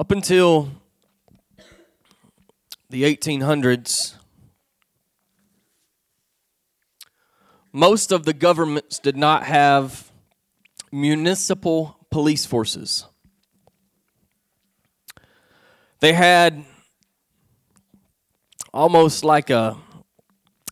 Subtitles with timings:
[0.00, 0.70] Up until
[2.88, 4.14] the 1800s,
[7.70, 10.10] most of the governments did not have
[10.90, 13.04] municipal police forces.
[15.98, 16.64] They had
[18.72, 19.76] almost like a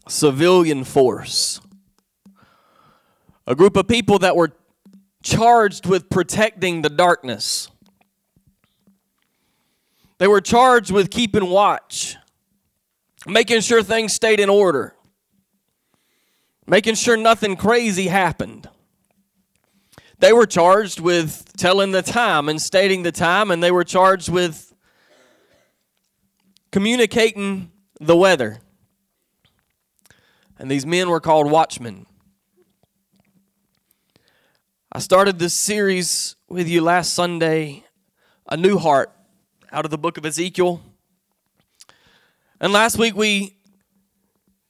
[0.08, 1.60] civilian force,
[3.46, 4.52] a group of people that were
[5.22, 7.68] charged with protecting the darkness.
[10.18, 12.16] They were charged with keeping watch,
[13.26, 14.94] making sure things stayed in order,
[16.66, 18.68] making sure nothing crazy happened.
[20.18, 24.28] They were charged with telling the time and stating the time, and they were charged
[24.28, 24.74] with
[26.72, 28.58] communicating the weather.
[30.58, 32.06] And these men were called watchmen.
[34.90, 37.84] I started this series with you last Sunday,
[38.48, 39.12] A New Heart
[39.72, 40.80] out of the book of Ezekiel.
[42.60, 43.56] And last week we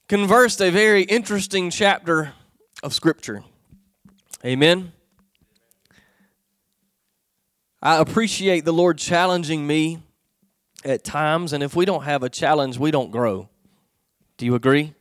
[0.08, 2.32] conversed a very interesting chapter
[2.82, 3.44] of Scripture.
[4.44, 4.92] Amen.
[7.80, 10.02] I appreciate the Lord challenging me
[10.84, 13.48] at times, and if we don't have a challenge, we don't grow.
[14.36, 14.94] Do you agree?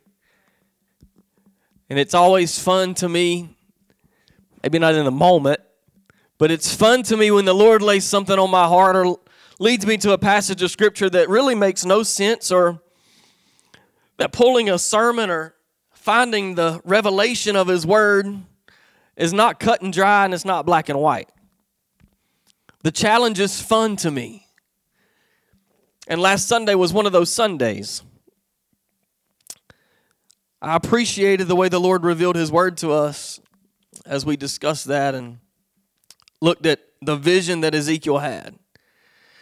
[1.90, 3.56] And it's always fun to me,
[4.62, 5.60] maybe not in the moment,
[6.36, 9.18] but it's fun to me when the Lord lays something on my heart or
[9.58, 12.80] leads me to a passage of scripture that really makes no sense or
[14.16, 15.54] that pulling a sermon or
[15.92, 18.26] finding the revelation of his word
[19.16, 21.28] is not cut and dry and it's not black and white.
[22.82, 24.46] The challenge is fun to me.
[26.06, 28.02] And last Sunday was one of those Sundays.
[30.62, 33.40] I appreciated the way the Lord revealed his word to us
[34.06, 35.38] as we discussed that and
[36.40, 38.58] looked at the vision that Ezekiel had.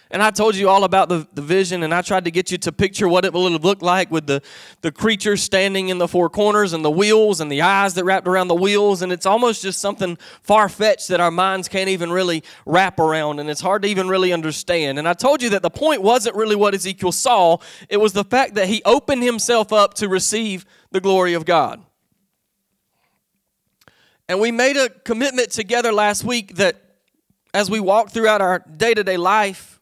[0.08, 2.58] And I told you all about the, the vision, and I tried to get you
[2.58, 4.40] to picture what it would look like with the,
[4.80, 8.28] the creature standing in the four corners and the wheels and the eyes that wrapped
[8.28, 9.02] around the wheels.
[9.02, 13.40] And it's almost just something far fetched that our minds can't even really wrap around,
[13.40, 15.00] and it's hard to even really understand.
[15.00, 17.58] And I told you that the point wasn't really what Ezekiel saw,
[17.88, 21.82] it was the fact that he opened himself up to receive the glory of God.
[24.28, 26.76] And we made a commitment together last week that
[27.54, 29.75] as we walk throughout our day to day life,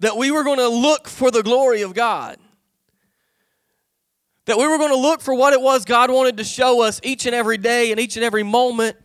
[0.00, 2.38] that we were going to look for the glory of God.
[4.46, 7.00] That we were going to look for what it was God wanted to show us
[7.04, 8.96] each and every day and each and every moment.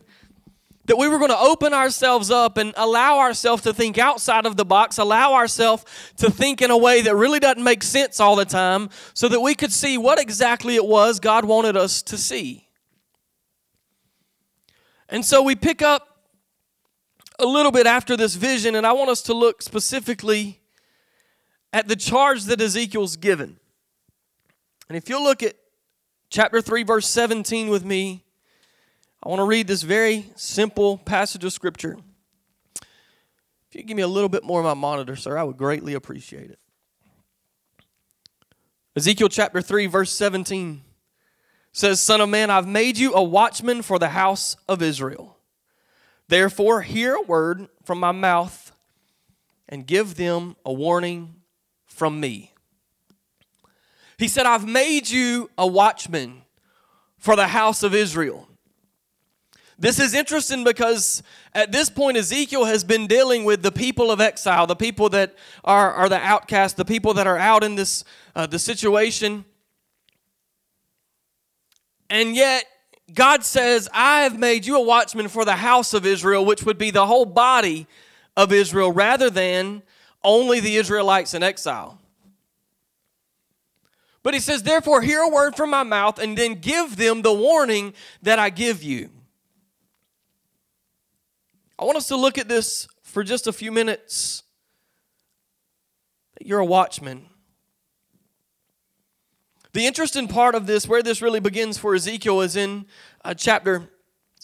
[0.86, 4.56] That we were going to open ourselves up and allow ourselves to think outside of
[4.56, 5.84] the box, allow ourselves
[6.16, 9.40] to think in a way that really doesn't make sense all the time, so that
[9.40, 12.68] we could see what exactly it was God wanted us to see.
[15.08, 16.24] And so we pick up
[17.38, 20.60] a little bit after this vision, and I want us to look specifically
[21.76, 23.58] at the charge that Ezekiel's given.
[24.88, 25.56] And if you'll look at
[26.30, 28.24] chapter 3, verse 17 with me,
[29.22, 31.98] I want to read this very simple passage of Scripture.
[32.80, 35.92] If you give me a little bit more of my monitor, sir, I would greatly
[35.92, 36.58] appreciate it.
[38.96, 40.80] Ezekiel chapter 3, verse 17
[41.72, 45.36] says, Son of man, I've made you a watchman for the house of Israel.
[46.28, 48.72] Therefore, hear a word from my mouth
[49.68, 51.35] and give them a warning
[51.96, 52.52] from me.
[54.18, 56.42] He said, I've made you a watchman
[57.16, 58.48] for the house of Israel.
[59.78, 61.22] This is interesting because
[61.54, 65.34] at this point, Ezekiel has been dealing with the people of exile, the people that
[65.64, 68.04] are, are the outcast, the people that are out in this
[68.34, 69.44] uh, the situation.
[72.08, 72.64] And yet,
[73.12, 76.78] God says, I have made you a watchman for the house of Israel, which would
[76.78, 77.86] be the whole body
[78.36, 79.82] of Israel, rather than
[80.26, 81.98] only the Israelites in exile.
[84.22, 87.32] But he says, Therefore, hear a word from my mouth and then give them the
[87.32, 89.08] warning that I give you.
[91.78, 94.42] I want us to look at this for just a few minutes.
[96.40, 97.26] You're a watchman.
[99.72, 102.86] The interesting part of this, where this really begins for Ezekiel, is in
[103.24, 103.90] uh, chapter,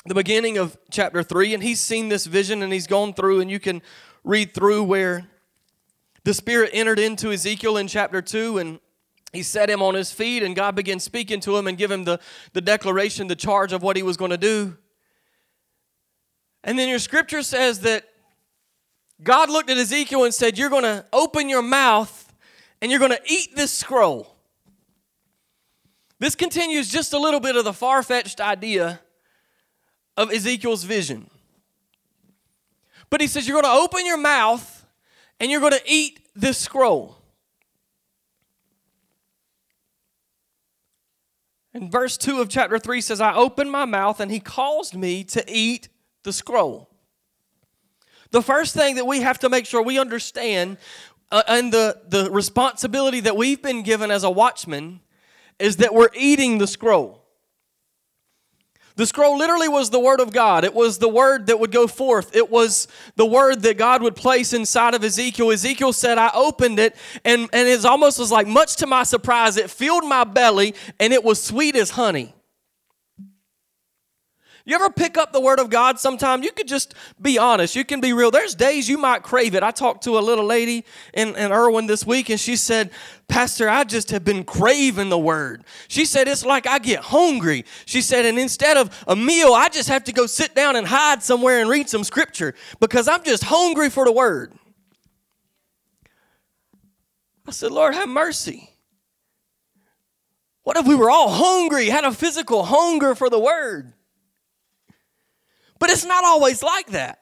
[0.06, 1.54] the beginning of chapter 3.
[1.54, 3.82] And he's seen this vision and he's gone through, and you can
[4.22, 5.26] read through where
[6.24, 8.80] the Spirit entered into Ezekiel in chapter 2 and
[9.32, 12.04] he set him on his feet, and God began speaking to him and give him
[12.04, 12.20] the,
[12.52, 14.76] the declaration, the charge of what he was going to do.
[16.62, 18.04] And then your scripture says that
[19.22, 22.32] God looked at Ezekiel and said, You're going to open your mouth
[22.80, 24.36] and you're going to eat this scroll.
[26.18, 29.00] This continues just a little bit of the far fetched idea
[30.16, 31.30] of Ezekiel's vision.
[33.08, 34.81] But he says, You're going to open your mouth
[35.42, 37.16] and you're going to eat this scroll.
[41.74, 45.24] And verse 2 of chapter 3 says, I opened my mouth and he caused me
[45.24, 45.88] to eat
[46.22, 46.88] the scroll.
[48.30, 50.78] The first thing that we have to make sure we understand
[51.32, 55.00] uh, and the, the responsibility that we've been given as a watchman
[55.58, 57.21] is that we're eating the scroll.
[58.96, 60.64] The scroll literally was the word of God.
[60.64, 62.36] It was the word that would go forth.
[62.36, 65.50] It was the word that God would place inside of Ezekiel.
[65.50, 69.56] Ezekiel said, I opened it, and, and it's almost was like, much to my surprise,
[69.56, 72.34] it filled my belly, and it was sweet as honey.
[74.64, 76.42] You ever pick up the word of God sometime?
[76.44, 77.74] You could just be honest.
[77.74, 78.30] You can be real.
[78.30, 79.62] There's days you might crave it.
[79.64, 82.90] I talked to a little lady in, in Erwin this week, and she said,
[83.26, 85.64] Pastor, I just have been craving the word.
[85.88, 87.64] She said, It's like I get hungry.
[87.86, 90.86] She said, And instead of a meal, I just have to go sit down and
[90.86, 94.52] hide somewhere and read some scripture because I'm just hungry for the word.
[97.46, 98.70] I said, Lord, have mercy.
[100.62, 103.92] What if we were all hungry, had a physical hunger for the word?
[105.82, 107.18] But it's not always like that.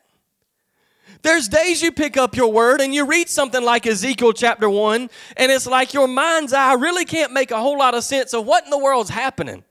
[1.23, 5.09] There's days you pick up your word and you read something like Ezekiel chapter 1,
[5.39, 8.45] and it's like your mind's eye really can't make a whole lot of sense of
[8.45, 9.65] what in the world's happening.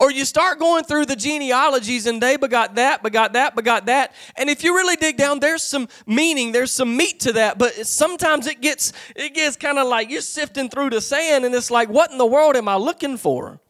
[0.00, 4.14] Or you start going through the genealogies and they begot that, begot that, begot that.
[4.36, 7.58] And if you really dig down, there's some meaning, there's some meat to that.
[7.58, 11.54] But sometimes it gets it gets kind of like you're sifting through the sand and
[11.54, 13.60] it's like, what in the world am I looking for?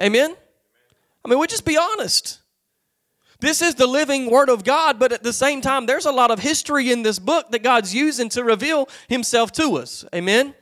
[0.00, 0.36] Amen?
[1.26, 2.40] I mean, we just be honest.
[3.40, 6.30] This is the living Word of God, but at the same time, there's a lot
[6.30, 10.04] of history in this book that God's using to reveal Himself to us.
[10.14, 10.54] Amen?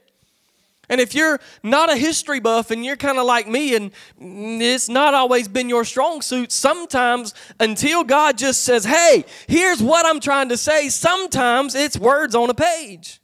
[0.89, 4.89] And if you're not a history buff and you're kind of like me and it's
[4.89, 10.19] not always been your strong suit, sometimes until God just says, hey, here's what I'm
[10.19, 13.21] trying to say, sometimes it's words on a page.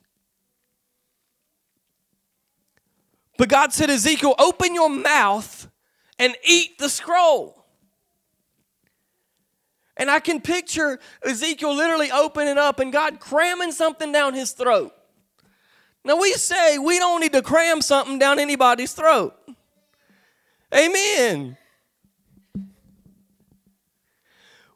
[3.38, 5.69] But God said, Ezekiel, open your mouth
[6.20, 7.64] and eat the scroll.
[9.96, 14.92] And I can picture Ezekiel literally opening up and God cramming something down his throat.
[16.04, 19.34] Now, we say we don't need to cram something down anybody's throat.
[20.74, 21.56] Amen.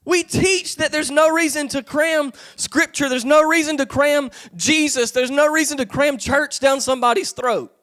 [0.04, 5.12] We teach that there's no reason to cram scripture, there's no reason to cram Jesus,
[5.12, 7.74] there's no reason to cram church down somebody's throat.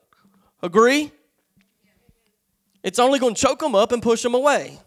[0.62, 1.12] Agree?
[2.84, 4.80] It's only going to choke them up and push them away.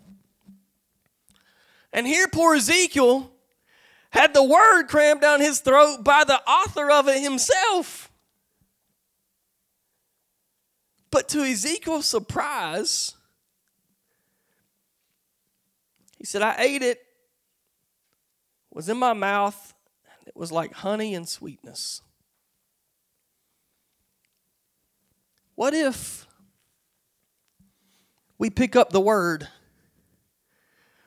[1.92, 3.30] And here, poor Ezekiel
[4.10, 8.10] had the word crammed down his throat by the author of it himself.
[11.10, 13.14] But to Ezekiel's surprise,
[16.18, 17.00] he said, I ate it,
[18.72, 19.74] was in my mouth,
[20.18, 22.02] and it was like honey and sweetness.
[25.54, 26.26] What if
[28.38, 29.48] we pick up the word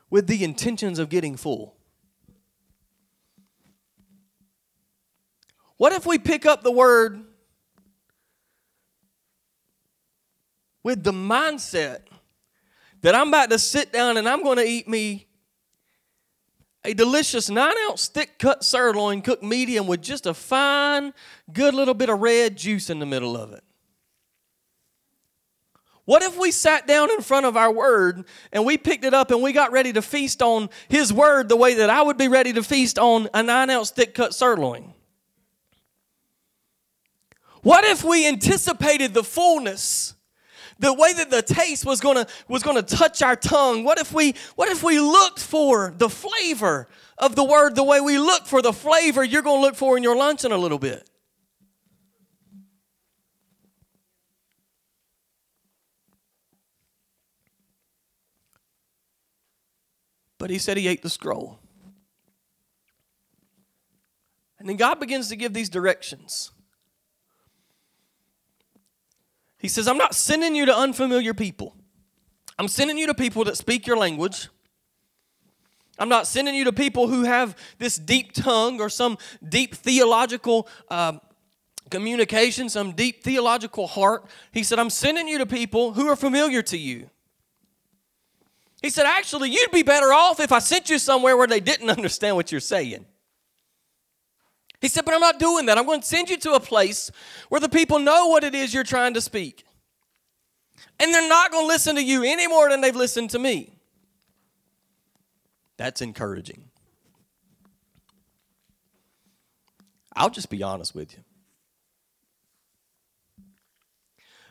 [0.10, 1.76] with the intentions of getting full?
[5.78, 7.24] What if we pick up the word
[10.84, 12.00] with the mindset
[13.02, 15.28] that I'm about to sit down and I'm going to eat me
[16.84, 21.14] a delicious nine ounce thick cut sirloin cooked medium with just a fine,
[21.52, 23.64] good little bit of red juice in the middle of it?
[26.08, 28.24] What if we sat down in front of our word
[28.54, 31.58] and we picked it up and we got ready to feast on his word the
[31.58, 34.94] way that I would be ready to feast on a nine ounce thick cut sirloin?
[37.62, 40.16] What if we anticipated the fullness?
[40.80, 43.84] The way that the taste was gonna was gonna touch our tongue.
[43.84, 46.88] What if we what if we looked for the flavor
[47.18, 50.04] of the word the way we look for the flavor you're gonna look for in
[50.04, 51.10] your lunch in a little bit?
[60.38, 61.60] But he said he ate the scroll.
[64.60, 66.52] And then God begins to give these directions.
[69.58, 71.76] He says, I'm not sending you to unfamiliar people.
[72.60, 74.50] I'm sending you to people that speak your language.
[76.00, 79.18] I'm not sending you to people who have this deep tongue or some
[79.48, 81.22] deep theological um,
[81.90, 84.26] communication, some deep theological heart.
[84.52, 87.10] He said, I'm sending you to people who are familiar to you.
[88.82, 91.90] He said, Actually, you'd be better off if I sent you somewhere where they didn't
[91.98, 93.06] understand what you're saying.
[94.82, 95.78] He said, But I'm not doing that.
[95.78, 97.12] I'm going to send you to a place
[97.50, 99.64] where the people know what it is you're trying to speak.
[101.00, 103.74] And they're not going to listen to you any more than they've listened to me.
[105.78, 106.66] That's encouraging.
[110.16, 111.24] I'll just be honest with you.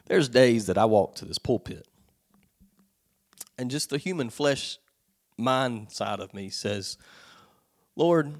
[0.07, 1.87] There's days that I walk to this pulpit,
[3.59, 4.79] and just the human flesh
[5.37, 6.99] mind side of me says,
[7.95, 8.35] Lord,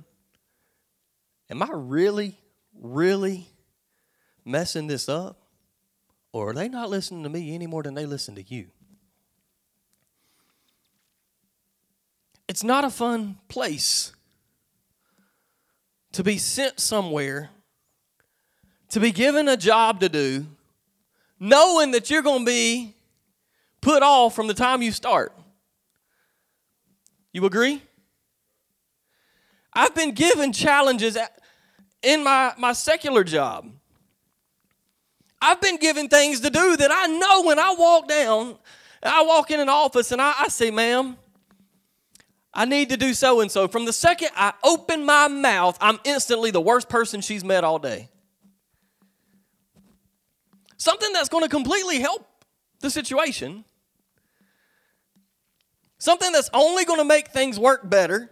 [1.51, 2.39] am I really,
[2.79, 3.47] really
[4.45, 5.39] messing this up?
[6.33, 8.67] Or are they not listening to me any more than they listen to you?
[12.49, 14.13] It's not a fun place
[16.13, 17.51] to be sent somewhere,
[18.91, 20.47] to be given a job to do,
[21.41, 22.96] knowing that you're going to be
[23.87, 25.33] put off from the time you start.
[27.33, 27.81] You agree?
[29.73, 31.17] I've been given challenges
[32.03, 33.71] in my, my secular job.
[35.41, 38.59] I've been given things to do that I know when I walk down,
[39.05, 41.17] I walk in an office and I, I say, ma'am,
[42.53, 43.69] I need to do so and so.
[43.69, 47.79] From the second I open my mouth, I'm instantly the worst person she's met all
[47.79, 48.09] day.
[50.77, 52.27] Something that's going to completely help
[52.81, 53.65] the situation.
[55.99, 58.31] Something that's only going to make things work better.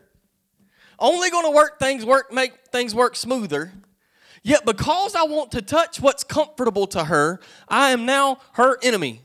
[0.99, 3.73] Only going to work things work make things work smoother.
[4.43, 9.23] Yet because I want to touch what's comfortable to her, I am now her enemy.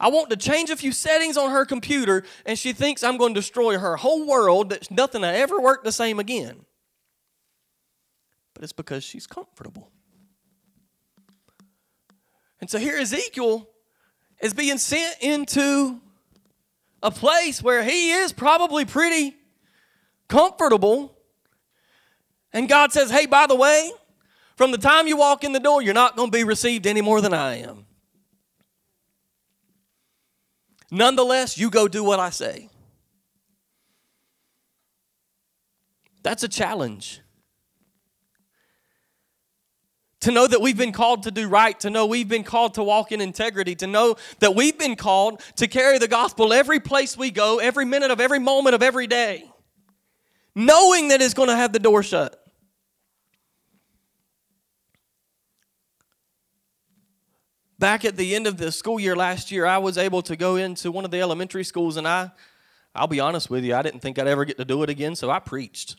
[0.00, 3.34] I want to change a few settings on her computer, and she thinks I'm going
[3.34, 6.64] to destroy her whole world, that nothing will ever work the same again.
[8.52, 9.92] But it's because she's comfortable.
[12.60, 13.68] And so here Ezekiel
[14.42, 16.00] is being sent into
[17.02, 19.36] a place where he is probably pretty
[20.28, 21.16] comfortable.
[22.52, 23.90] And God says, hey, by the way,
[24.56, 27.00] from the time you walk in the door, you're not going to be received any
[27.00, 27.86] more than I am.
[30.90, 32.68] Nonetheless, you go do what I say.
[36.22, 37.20] That's a challenge.
[40.22, 42.82] To know that we've been called to do right, to know we've been called to
[42.82, 47.16] walk in integrity, to know that we've been called to carry the gospel every place
[47.16, 49.44] we go, every minute of every moment of every day,
[50.54, 52.42] knowing that it's going to have the door shut.
[57.82, 60.54] back at the end of the school year last year, I was able to go
[60.54, 62.30] into one of the elementary schools, and I,
[62.94, 65.16] I'll be honest with you, I didn't think I'd ever get to do it again,
[65.16, 65.96] so I preached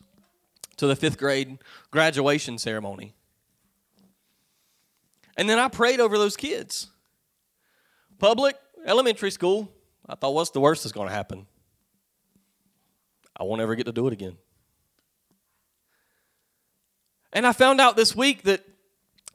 [0.78, 1.58] to the fifth grade
[1.90, 3.14] graduation ceremony.
[5.36, 6.88] And then I prayed over those kids.
[8.18, 9.70] Public, elementary school,
[10.08, 11.46] I thought, what's the worst that's going to happen?
[13.36, 14.36] I won't ever get to do it again.
[17.32, 18.64] And I found out this week that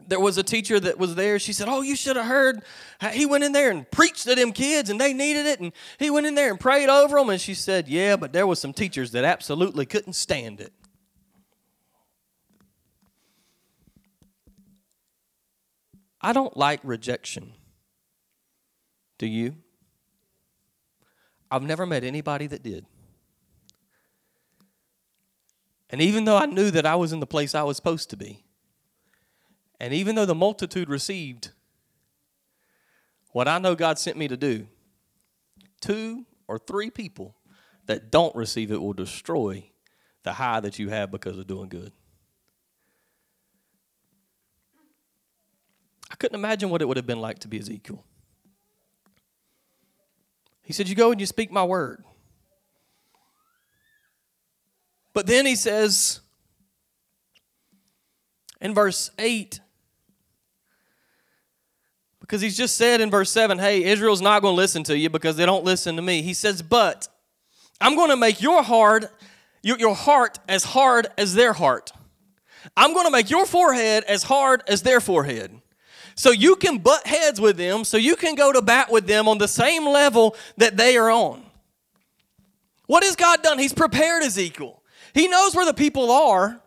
[0.08, 1.38] there was a teacher that was there.
[1.38, 2.64] She said, Oh, you should have heard.
[3.12, 5.60] He went in there and preached to them kids and they needed it.
[5.60, 7.30] And he went in there and prayed over them.
[7.30, 10.74] And she said, Yeah, but there was some teachers that absolutely couldn't stand it.
[16.22, 17.54] I don't like rejection.
[19.18, 19.56] Do you?
[21.52, 22.86] I've never met anybody that did.
[25.90, 28.18] And even though I knew that I was in the place I was supposed to
[28.18, 28.46] be,
[29.80, 31.52] and even though the multitude received
[33.32, 34.68] what I know God sent me to do,
[35.82, 37.36] two or three people
[37.86, 39.72] that don't receive it will destroy
[40.24, 41.92] the high that you have because of doing good.
[46.12, 48.04] I couldn't imagine what it would have been like to be Ezekiel.
[50.64, 52.04] He said, You go and you speak my word.
[55.14, 56.22] But then he says
[58.62, 59.60] in verse 8,
[62.22, 65.10] because he's just said in verse 7, hey, Israel's not going to listen to you
[65.10, 66.22] because they don't listen to me.
[66.22, 67.08] He says, but
[67.82, 69.12] I'm going to make your heart,
[69.64, 71.92] your, your heart as hard as their heart.
[72.78, 75.60] I'm going to make your forehead as hard as their forehead.
[76.20, 79.30] So you can butt heads with them, so you can go to bat with them
[79.30, 81.42] on the same level that they are on.
[82.88, 83.58] What has God done?
[83.58, 84.84] He's prepared Ezekiel.
[85.14, 86.60] He knows where the people are.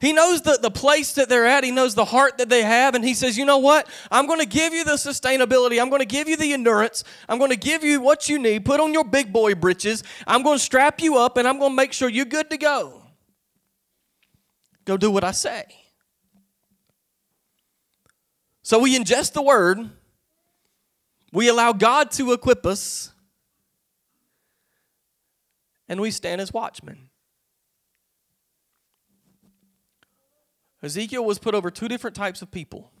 [0.00, 1.64] He knows the, the place that they're at.
[1.64, 2.94] He knows the heart that they have.
[2.94, 3.88] And he says, You know what?
[4.08, 5.82] I'm going to give you the sustainability.
[5.82, 7.02] I'm going to give you the endurance.
[7.28, 8.64] I'm going to give you what you need.
[8.64, 10.04] Put on your big boy britches.
[10.28, 12.56] I'm going to strap you up and I'm going to make sure you're good to
[12.56, 13.02] go.
[14.84, 15.79] Go do what I say.
[18.70, 19.90] So we ingest the word,
[21.32, 23.10] we allow God to equip us,
[25.88, 27.08] and we stand as watchmen.
[30.84, 32.92] Ezekiel was put over two different types of people.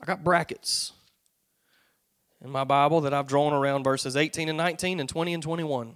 [0.00, 0.92] I got brackets
[2.40, 5.94] in my Bible that I've drawn around verses 18 and 19 and 20 and 21.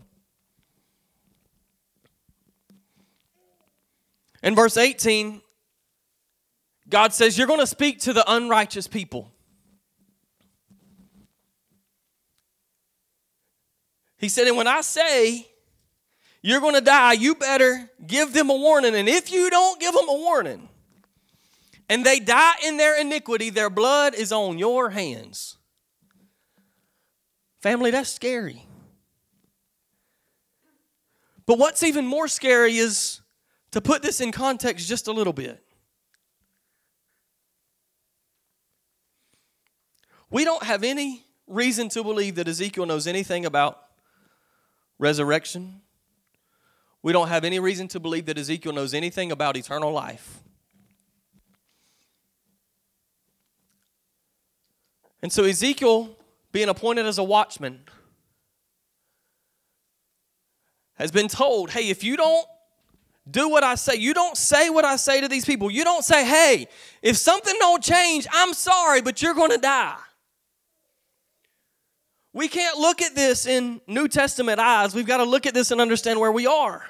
[4.43, 5.43] In verse 18,
[6.89, 9.33] God says, You're going to speak to the unrighteous people.
[14.19, 15.49] He said, And when I say
[16.43, 18.95] you're going to die, you better give them a warning.
[18.95, 20.69] And if you don't give them a warning,
[21.89, 25.57] and they die in their iniquity, their blood is on your hands.
[27.61, 28.67] Family, that's scary.
[31.47, 33.21] But what's even more scary is
[33.71, 35.66] to put this in context just a little bit.
[40.31, 43.81] We don't have any reason to believe that Ezekiel knows anything about
[44.99, 45.81] resurrection.
[47.03, 50.41] We don't have any reason to believe that Ezekiel knows anything about eternal life.
[55.23, 56.17] And so, Ezekiel,
[56.53, 57.81] being appointed as a watchman,
[60.95, 62.47] has been told hey, if you don't
[63.29, 63.97] do what I say.
[63.97, 65.71] You don't say what I say to these people.
[65.71, 66.69] You don't say, hey,
[67.03, 69.97] if something don't change, I'm sorry, but you're going to die.
[72.37, 74.95] We can't look at this in New Testament eyes.
[74.95, 76.85] We've got to look at this and understand where we are.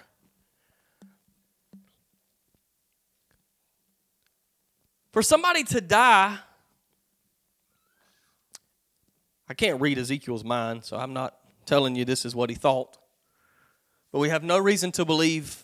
[5.12, 6.37] For somebody to die,
[9.49, 12.99] I can't read Ezekiel's mind, so I'm not telling you this is what he thought.
[14.11, 15.62] But we have no reason to believe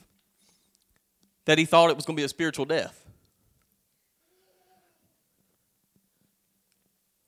[1.45, 3.02] that he thought it was going to be a spiritual death.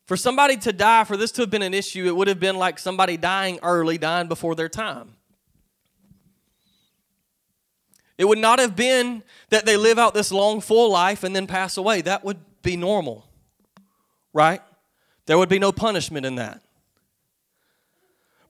[0.07, 2.57] For somebody to die, for this to have been an issue, it would have been
[2.57, 5.17] like somebody dying early, dying before their time.
[8.17, 11.47] It would not have been that they live out this long, full life and then
[11.47, 12.01] pass away.
[12.03, 13.27] That would be normal,
[14.33, 14.61] right?
[15.27, 16.61] There would be no punishment in that.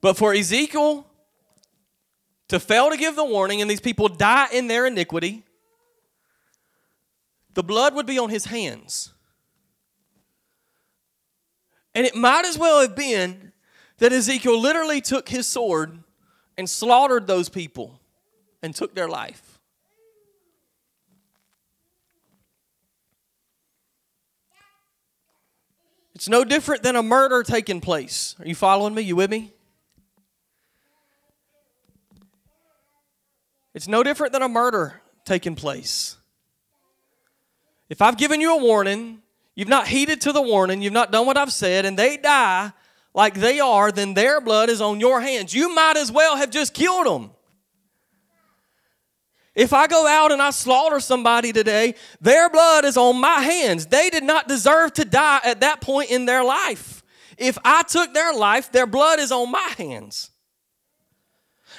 [0.01, 1.07] But for Ezekiel
[2.49, 5.45] to fail to give the warning and these people die in their iniquity,
[7.55, 9.15] the blood would be on his hands.
[11.95, 13.53] And it might as well have been
[13.99, 15.99] that Ezekiel literally took his sword
[16.59, 18.01] and slaughtered those people
[18.63, 19.55] and took their life.
[26.15, 28.37] It's no different than a murder taking place.
[28.39, 29.03] Are you following me?
[29.03, 29.53] You with me?
[33.75, 36.17] It's no different than a murder taking place.
[37.89, 39.23] If I've given you a warning
[39.55, 42.73] you've not heeded to the warning, you've not done what I've said, and they die
[43.15, 45.55] like they are, then their blood is on your hands.
[45.55, 47.31] You might as well have just killed them.
[49.55, 53.87] If I go out and I slaughter somebody today, their blood is on my hands.
[53.87, 57.05] They did not deserve to die at that point in their life.
[57.39, 60.31] If I took their life, their blood is on my hands.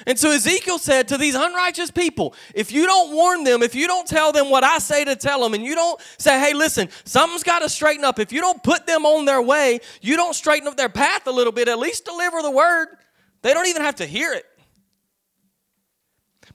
[0.05, 3.87] And so Ezekiel said to these unrighteous people, if you don't warn them, if you
[3.87, 6.89] don't tell them what I say to tell them, and you don't say, hey, listen,
[7.05, 10.33] something's got to straighten up, if you don't put them on their way, you don't
[10.33, 12.87] straighten up their path a little bit, at least deliver the word.
[13.41, 14.45] They don't even have to hear it.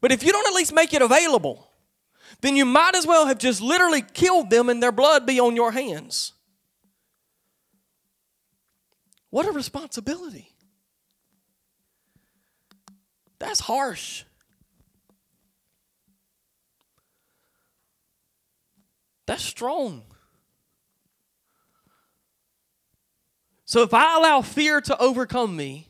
[0.01, 1.71] But if you don't at least make it available,
[2.41, 5.57] then you might as well have just literally killed them and their blood be on
[5.57, 6.33] your hands.
[9.31, 10.50] What a responsibility.
[13.41, 14.25] That's harsh.
[19.27, 20.03] That's strong.
[23.65, 25.87] So if I allow fear to overcome me,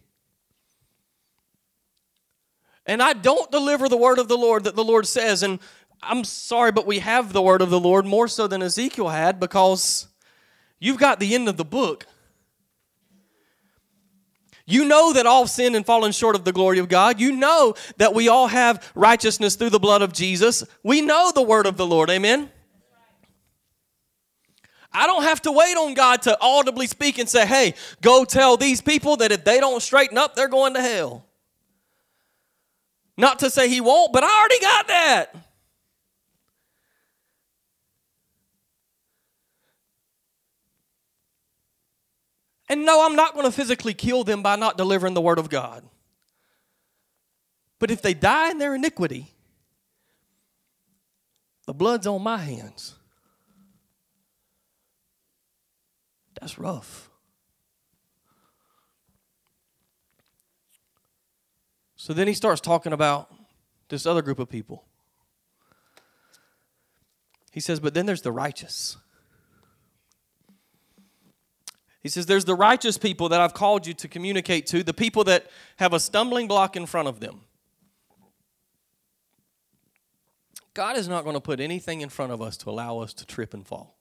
[2.86, 5.58] and I don't deliver the word of the Lord that the Lord says, and
[6.02, 9.40] I'm sorry, but we have the word of the Lord more so than Ezekiel had
[9.40, 10.06] because
[10.78, 12.06] you've got the end of the book.
[14.70, 17.20] You know that all sin and fallen short of the glory of God.
[17.20, 20.64] You know that we all have righteousness through the blood of Jesus.
[20.82, 22.10] We know the word of the Lord.
[22.10, 22.50] Amen.
[24.92, 28.56] I don't have to wait on God to audibly speak and say, hey, go tell
[28.56, 31.24] these people that if they don't straighten up, they're going to hell.
[33.20, 35.36] Not to say He won't, but I already got that.
[42.70, 45.50] And no, I'm not going to physically kill them by not delivering the word of
[45.50, 45.82] God.
[47.80, 49.32] But if they die in their iniquity,
[51.66, 52.94] the blood's on my hands.
[56.40, 57.10] That's rough.
[61.96, 63.34] So then he starts talking about
[63.88, 64.84] this other group of people.
[67.50, 68.96] He says, But then there's the righteous.
[72.00, 75.24] He says, There's the righteous people that I've called you to communicate to, the people
[75.24, 77.42] that have a stumbling block in front of them.
[80.74, 83.26] God is not going to put anything in front of us to allow us to
[83.26, 83.96] trip and fall.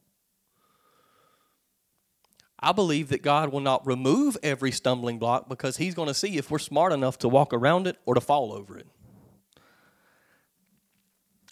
[2.59, 6.37] I believe that God will not remove every stumbling block because He's going to see
[6.37, 8.87] if we're smart enough to walk around it or to fall over it.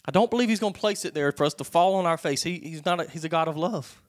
[0.04, 2.18] I don't believe He's going to place it there for us to fall on our
[2.18, 2.42] face.
[2.42, 3.00] He, he's not.
[3.00, 4.02] A, he's a God of love,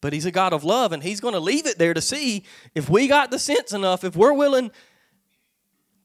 [0.00, 2.44] but He's a God of love, and He's going to leave it there to see
[2.74, 4.70] if we got the sense enough, if we're willing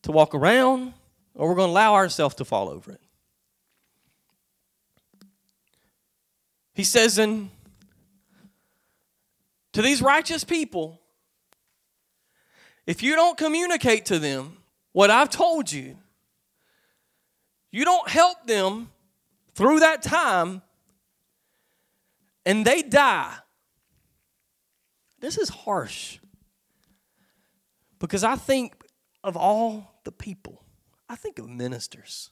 [0.03, 0.93] to walk around,
[1.35, 3.01] or we're going to allow ourselves to fall over it.
[6.73, 7.51] He says in
[9.73, 10.99] to these righteous people,
[12.85, 14.57] if you don't communicate to them
[14.91, 15.97] what I've told you,
[17.71, 18.91] you don't help them
[19.55, 20.61] through that time,
[22.45, 23.33] and they die.
[25.23, 26.19] This is harsh.
[27.97, 28.75] Because I think
[29.23, 30.65] of all the people,
[31.07, 32.31] I think of ministers.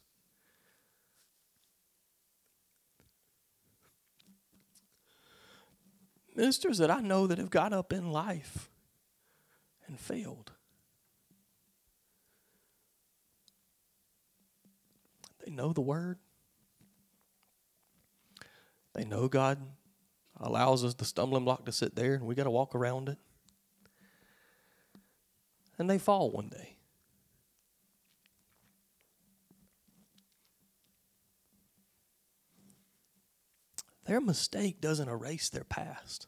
[6.36, 8.70] Ministers that I know that have got up in life
[9.88, 10.52] and failed.
[15.46, 16.20] They know the word.
[18.94, 19.60] They know God
[20.42, 23.18] allows us the stumbling block to sit there and we got to walk around it.
[25.78, 26.76] And they fall one day.
[34.06, 36.28] Their mistake doesn't erase their past.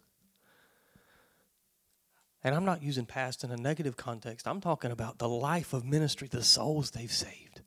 [2.44, 4.48] And I'm not using past in a negative context.
[4.48, 7.62] I'm talking about the life of ministry, the souls they've saved,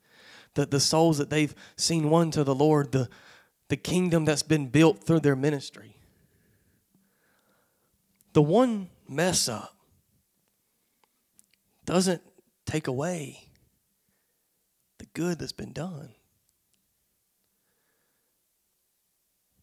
[0.55, 3.09] the, the souls that they've seen won to the Lord, the,
[3.69, 5.96] the kingdom that's been built through their ministry.
[8.37, 9.75] The one mess up
[11.87, 12.21] doesn't
[12.67, 13.49] take away
[14.99, 16.11] the good that's been done.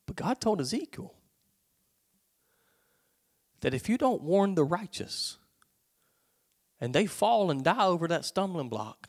[0.07, 1.13] But God told Ezekiel
[3.61, 5.37] that if you don't warn the righteous
[6.81, 9.07] and they fall and die over that stumbling block,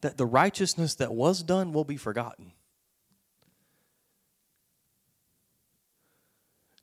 [0.00, 2.52] that the righteousness that was done will be forgotten.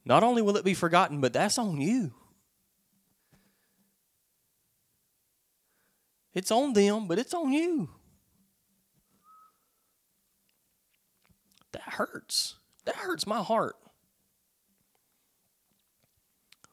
[0.05, 2.13] Not only will it be forgotten, but that's on you.
[6.33, 7.89] It's on them, but it's on you.
[11.71, 12.55] That hurts.
[12.85, 13.75] That hurts my heart.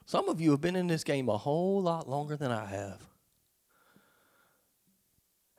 [0.07, 3.03] Some of you have been in this game a whole lot longer than I have.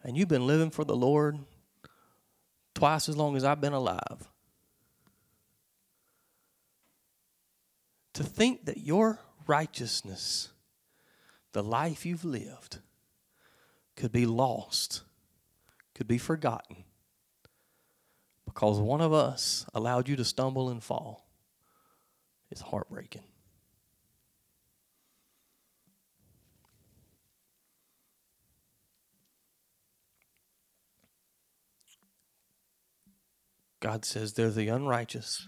[0.04, 1.38] And you've been living for the Lord
[2.74, 4.30] twice as long as I've been alive.
[8.18, 10.50] To think that your righteousness,
[11.52, 12.80] the life you've lived,
[13.96, 15.04] could be lost,
[15.94, 16.78] could be forgotten
[18.44, 21.30] because one of us allowed you to stumble and fall
[22.50, 23.22] is heartbreaking.
[33.80, 35.48] God says they're the unrighteous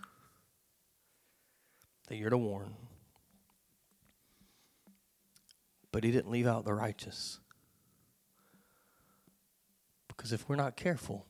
[2.10, 2.74] that you're to warn.
[5.91, 7.39] But He didn't leave out the righteous.
[10.08, 11.26] Because if we're not careful,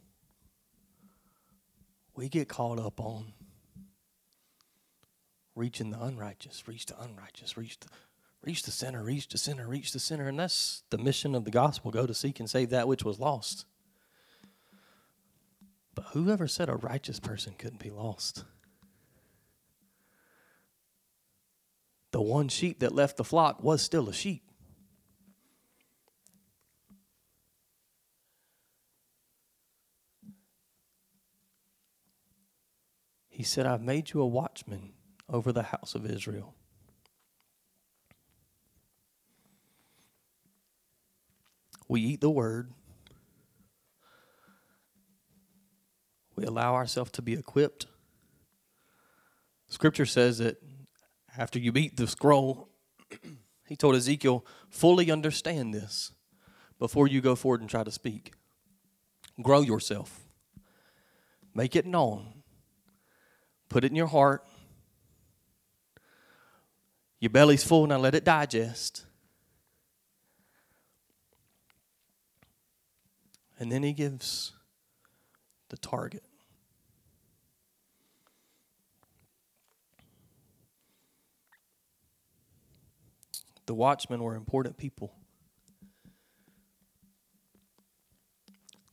[2.15, 3.33] we get caught up on
[5.55, 7.87] reaching the unrighteous, reach the unrighteous, reach the
[8.41, 11.51] reach the sinner, reach the sinner, reach the sinner, and that's the mission of the
[11.51, 13.65] gospel: go to seek and save that which was lost.
[15.93, 18.45] But whoever said a righteous person couldn't be lost?
[22.19, 24.43] The one sheep that left the flock was still a sheep.
[33.29, 34.91] He said, I've made you a watchman
[35.29, 36.55] over the house of Israel.
[41.87, 42.73] We eat the word.
[46.35, 47.85] We allow ourselves to be equipped.
[49.69, 50.61] Scripture says that
[51.39, 52.67] after you beat the scroll,
[53.65, 56.11] he told Ezekiel, fully understand this
[56.77, 58.33] before you go forward and try to speak.
[59.41, 60.19] Grow yourself,
[61.55, 62.43] make it known,
[63.69, 64.45] put it in your heart.
[67.21, 69.05] Your belly's full, now let it digest.
[73.57, 74.51] And then he gives
[75.69, 76.23] the target.
[83.69, 85.13] The watchmen were important people.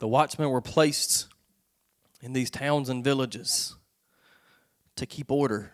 [0.00, 1.28] The watchmen were placed
[2.20, 3.74] in these towns and villages
[4.96, 5.72] to keep order,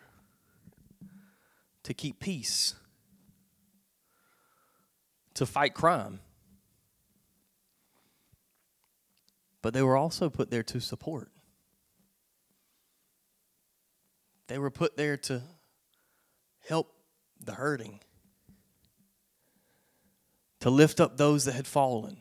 [1.82, 2.76] to keep peace,
[5.34, 6.20] to fight crime.
[9.62, 11.32] But they were also put there to support.
[14.46, 15.42] They were put there to
[16.68, 16.94] help
[17.40, 17.98] the hurting
[20.62, 22.18] to lift up those that had fallen.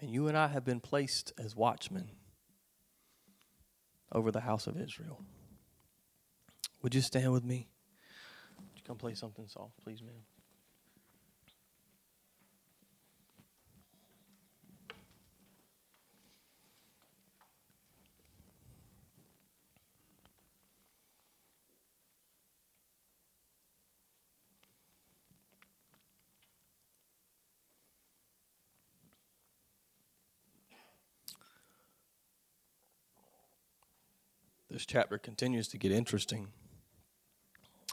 [0.00, 2.10] And you and I have been placed as watchmen
[4.10, 5.20] over the house of Israel.
[6.82, 7.68] Would you stand with me?
[8.58, 10.24] Would you come play something soft, please, ma'am?
[34.76, 36.48] This chapter continues to get interesting.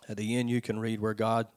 [0.10, 1.48] At the end, you can read where God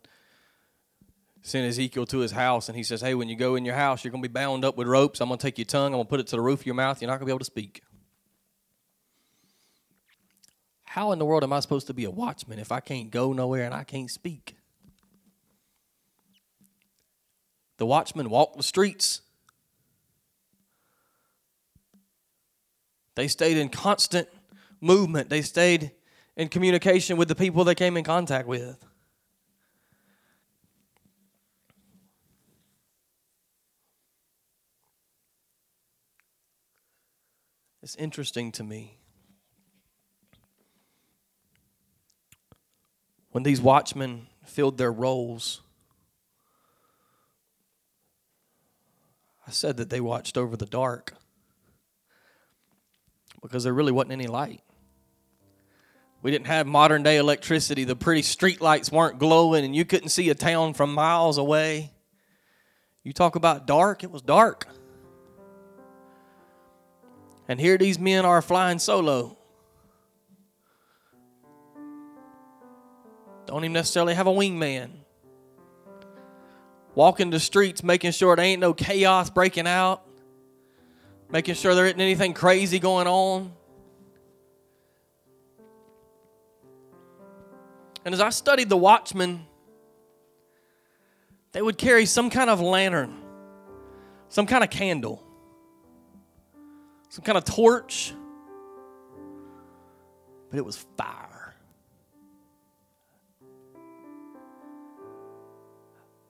[1.42, 4.04] sent Ezekiel to his house, and he says, Hey, when you go in your house,
[4.04, 5.20] you're going to be bound up with ropes.
[5.20, 6.66] I'm going to take your tongue, I'm going to put it to the roof of
[6.66, 7.02] your mouth.
[7.02, 7.82] You're not going to be able to speak.
[10.84, 13.32] How in the world am I supposed to be a watchman if I can't go
[13.32, 14.54] nowhere and I can't speak?
[17.78, 19.22] The watchmen walked the streets.
[23.16, 24.28] They stayed in constant
[24.80, 25.28] movement.
[25.28, 25.92] They stayed
[26.36, 28.84] in communication with the people they came in contact with.
[37.82, 38.98] It's interesting to me.
[43.30, 45.60] When these watchmen filled their roles,
[49.46, 51.14] I said that they watched over the dark
[53.40, 54.62] because there really wasn't any light.
[56.26, 57.84] We didn't have modern day electricity.
[57.84, 61.92] The pretty street lights weren't glowing, and you couldn't see a town from miles away.
[63.04, 64.66] You talk about dark, it was dark.
[67.46, 69.38] And here these men are flying solo.
[73.46, 74.90] Don't even necessarily have a wingman.
[76.96, 80.02] Walking the streets, making sure there ain't no chaos breaking out,
[81.30, 83.52] making sure there isn't anything crazy going on.
[88.06, 89.44] And as I studied the watchmen,
[91.50, 93.12] they would carry some kind of lantern,
[94.28, 95.24] some kind of candle,
[97.08, 98.14] some kind of torch,
[100.50, 101.56] but it was fire.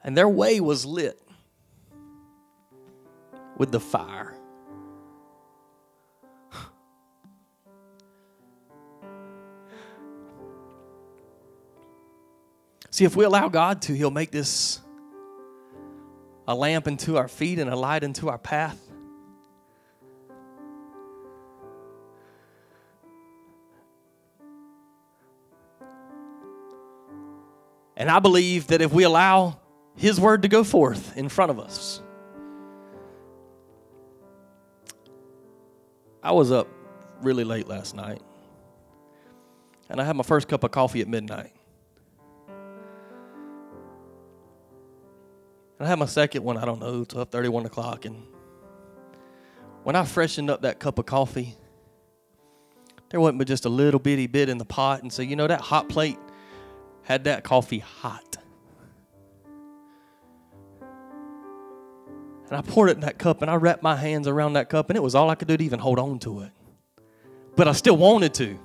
[0.03, 1.21] And their way was lit
[3.59, 4.35] with the fire.
[12.97, 14.81] See, if we allow God to, He'll make this
[16.49, 18.81] a lamp into our feet and a light into our path.
[27.99, 29.61] And I believe that if we allow
[29.95, 32.01] His word to go forth in front of us,
[36.23, 36.67] I was up
[37.21, 38.23] really late last night,
[39.91, 41.56] and I had my first cup of coffee at midnight.
[45.79, 48.05] And I had my second one, I don't know, 12, 30, 1 o'clock.
[48.05, 48.23] And
[49.83, 51.55] when I freshened up that cup of coffee,
[53.11, 55.03] there wasn't but just a little bitty bit in the pot.
[55.03, 56.19] And so, you know, that hot plate
[57.03, 58.37] had that coffee hot.
[62.49, 64.89] And I poured it in that cup and I wrapped my hands around that cup,
[64.89, 66.51] and it was all I could do to even hold on to it.
[67.57, 68.59] But I still wanted to.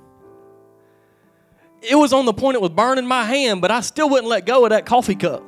[1.82, 4.46] It was on the point it was burning my hand, but I still wouldn't let
[4.46, 5.42] go of that coffee cup.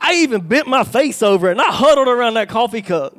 [0.00, 3.16] I even bent my face over it and I huddled around that coffee cup.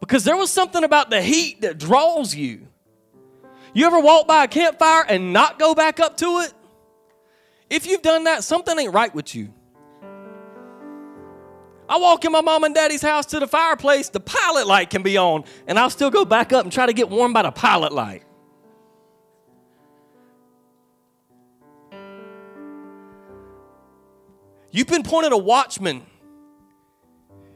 [0.00, 2.68] Because there was something about the heat that draws you.
[3.74, 6.52] You ever walk by a campfire and not go back up to it?
[7.70, 9.52] If you've done that, something ain't right with you.
[11.88, 15.02] I walk in my mom and daddy's house to the fireplace, the pilot light can
[15.02, 17.50] be on, and I'll still go back up and try to get warm by the
[17.50, 18.24] pilot light.
[24.70, 26.02] You've been appointed a watchman.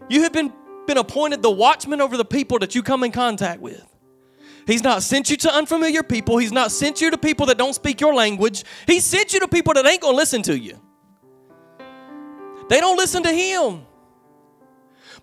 [0.09, 0.53] You have been,
[0.87, 3.87] been appointed the watchman over the people that you come in contact with.
[4.67, 6.39] He's not sent you to unfamiliar people.
[6.39, 8.65] He's not sent you to people that don't speak your language.
[8.87, 10.81] He sent you to people that ain't going to listen to you.
[12.69, 13.87] They don't listen to him.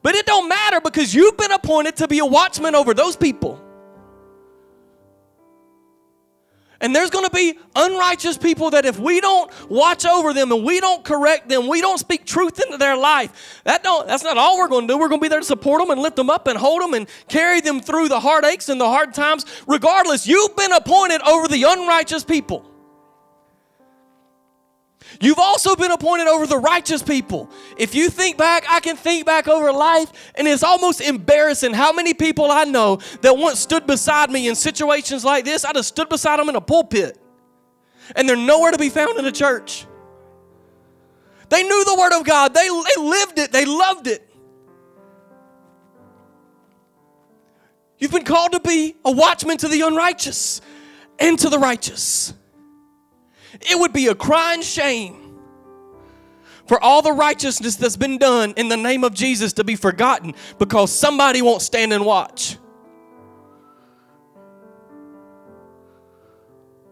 [0.02, 3.62] But it don't matter because you've been appointed to be a watchman over those people.
[6.82, 10.64] And there's going to be unrighteous people that if we don't watch over them and
[10.64, 13.62] we don't correct them, we don't speak truth into their life.
[13.66, 14.98] That don't that's not all we're going to do.
[14.98, 16.94] We're going to be there to support them and lift them up and hold them
[16.94, 19.46] and carry them through the heartaches and the hard times.
[19.68, 22.69] Regardless, you've been appointed over the unrighteous people.
[25.20, 27.50] You've also been appointed over the righteous people.
[27.78, 31.92] If you think back, I can think back over life, and it's almost embarrassing how
[31.92, 35.66] many people I know that once stood beside me in situations like this.
[35.66, 37.18] I just stood beside them in a pulpit,
[38.16, 39.86] and they're nowhere to be found in a church.
[41.50, 44.26] They knew the Word of God, they, they lived it, they loved it.
[47.98, 50.62] You've been called to be a watchman to the unrighteous
[51.20, 52.34] and to the righteous.
[53.54, 55.40] It would be a crying shame
[56.68, 60.36] for all the righteousness that's been done in the name of Jesus to be forgotten
[60.60, 62.58] because somebody won't stand and watch.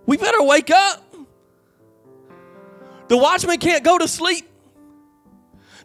[0.07, 1.03] We better wake up.
[3.07, 4.49] The watchman can't go to sleep.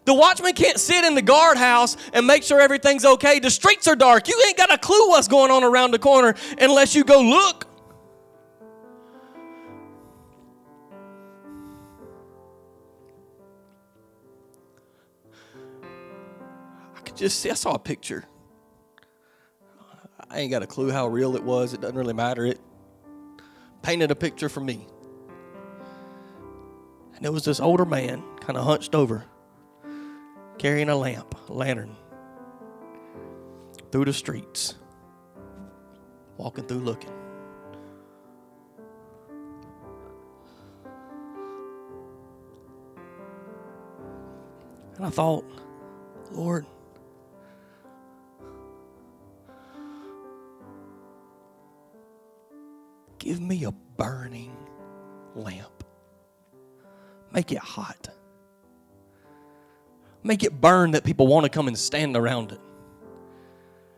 [0.05, 3.39] The watchman can't sit in the guardhouse and make sure everything's okay.
[3.39, 4.27] The streets are dark.
[4.27, 7.67] You ain't got a clue what's going on around the corner unless you go look.
[17.15, 18.25] Just see, I saw a picture.
[20.29, 21.73] I ain't got a clue how real it was.
[21.73, 22.45] It doesn't really matter.
[22.45, 22.59] It
[23.81, 24.87] painted a picture for me.
[27.15, 29.25] And it was this older man, kind of hunched over,
[30.57, 31.95] carrying a lamp, a lantern,
[33.91, 34.75] through the streets,
[36.37, 37.11] walking through looking.
[44.95, 45.45] And I thought,
[46.31, 46.65] Lord,
[53.23, 54.53] Give me a burning
[55.33, 55.85] lamp.
[57.31, 58.09] Make it hot.
[60.23, 62.59] Make it burn that people want to come and stand around it.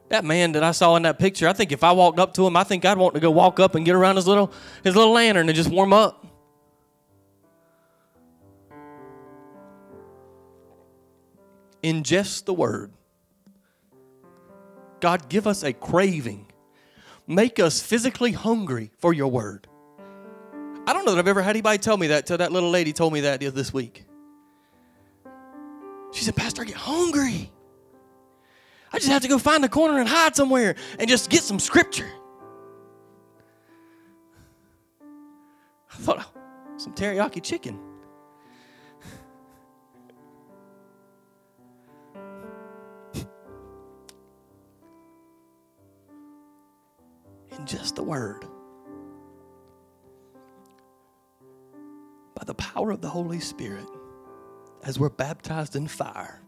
[0.10, 2.46] That man that I saw in that picture, I think if I walked up to
[2.46, 4.96] him, I think I'd want to go walk up and get around his little his
[4.96, 6.24] little lantern and just warm up.
[11.84, 12.92] Ingest the word.
[15.00, 16.46] God, give us a craving
[17.28, 19.68] make us physically hungry for your word.
[20.88, 22.94] I don't know that I've ever had anybody tell me that till that little lady
[22.94, 24.06] told me that this week.
[26.14, 27.52] She said, Pastor, I get hungry.
[28.94, 31.60] I just have to go find a corner and hide somewhere and just get some
[31.60, 32.10] scripture.
[35.92, 36.34] I thought,
[36.78, 37.80] some teriyaki chicken.
[47.58, 48.46] In just the word.
[52.36, 53.88] By the power of the Holy Spirit,
[54.84, 56.42] as we're baptized in fire,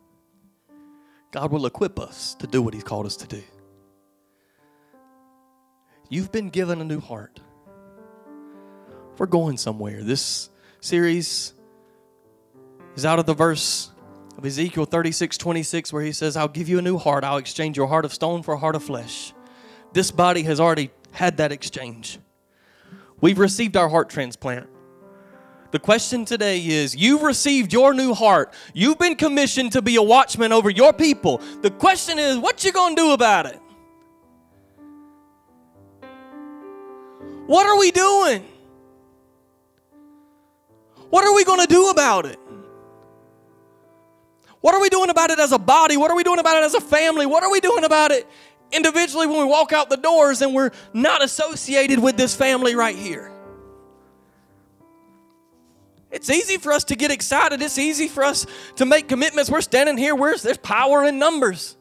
[1.31, 3.43] God will equip us to do what He's called us to do.
[6.09, 7.39] You've been given a new heart.
[9.17, 10.03] We're going somewhere.
[10.03, 11.53] This series
[12.95, 13.91] is out of the verse
[14.37, 17.23] of Ezekiel 36 26, where he says, I'll give you a new heart.
[17.23, 19.33] I'll exchange your heart of stone for a heart of flesh.
[19.93, 22.19] This body has already had that exchange.
[23.19, 24.69] We've received our heart transplant.
[25.71, 28.53] The question today is you've received your new heart.
[28.73, 31.41] You've been commissioned to be a watchman over your people.
[31.61, 33.59] The question is what you going to do about it?
[37.47, 38.45] What are we doing?
[41.09, 42.39] What are we going to do about it?
[44.61, 45.97] What are we doing about it as a body?
[45.97, 47.25] What are we doing about it as a family?
[47.25, 48.27] What are we doing about it
[48.71, 52.95] individually when we walk out the doors and we're not associated with this family right
[52.95, 53.31] here.
[56.09, 57.61] It's easy for us to get excited.
[57.61, 58.45] It's easy for us
[58.77, 59.49] to make commitments.
[59.49, 61.75] We're standing here, there's power in numbers.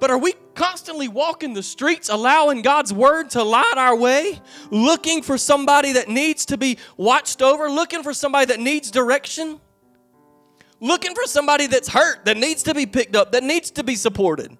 [0.00, 4.40] But are we constantly walking the streets, allowing God's word to light our way,
[4.70, 9.60] looking for somebody that needs to be watched over, looking for somebody that needs direction,
[10.80, 13.96] looking for somebody that's hurt, that needs to be picked up, that needs to be
[13.96, 14.56] supported?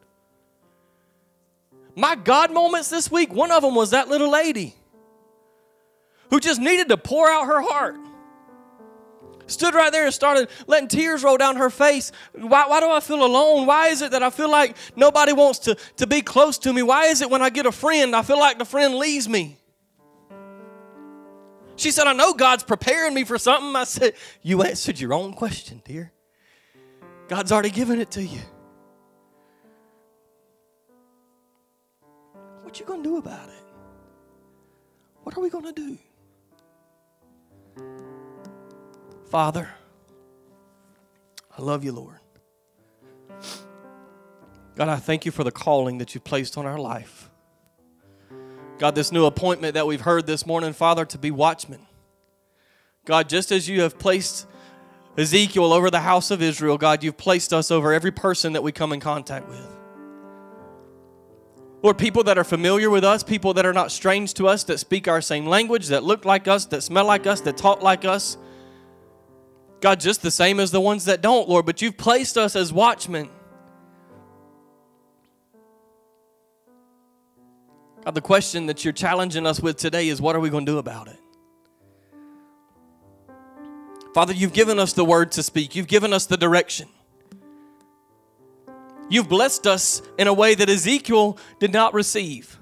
[1.95, 4.75] My God moments this week, one of them was that little lady
[6.31, 7.97] who just needed to pour out her heart
[9.49, 12.13] stood right there and started letting tears roll down her face.
[12.33, 13.67] Why, why do I feel alone?
[13.67, 16.83] Why is it that I feel like nobody wants to, to be close to me?
[16.83, 19.58] Why is it when I get a friend, I feel like the friend leaves me?
[21.79, 23.77] She said, I know God's preparing me for something.
[23.77, 26.13] I said, You answered your own question, dear.
[27.29, 28.41] God's already given it to you.
[32.63, 33.65] What you gonna do about it?
[35.23, 35.97] What are we gonna do?
[39.31, 39.71] Father,
[41.57, 42.19] I love you, Lord.
[44.75, 47.28] God, I thank you for the calling that you've placed on our life.
[48.79, 51.81] God, this new appointment that we've heard this morning, Father, to be watchmen.
[53.05, 54.47] God, just as you have placed
[55.17, 58.71] Ezekiel over the house of Israel, God, you've placed us over every person that we
[58.71, 59.67] come in contact with.
[61.83, 64.79] Lord, people that are familiar with us, people that are not strange to us, that
[64.79, 68.05] speak our same language, that look like us, that smell like us, that talk like
[68.05, 68.37] us,
[69.81, 72.73] God, just the same as the ones that don't, Lord, but you've placed us as
[72.73, 73.29] watchmen.
[78.09, 80.73] God, the question that you're challenging us with today is what are we going to
[80.73, 81.19] do about it?
[84.15, 86.89] Father, you've given us the word to speak, you've given us the direction.
[89.11, 92.59] You've blessed us in a way that Ezekiel did not receive.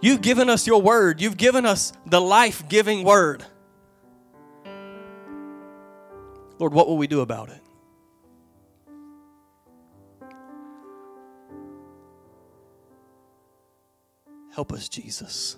[0.00, 3.44] You've given us your word, you've given us the life giving word.
[6.60, 7.61] Lord, what will we do about it?
[14.54, 15.56] Help us, Jesus.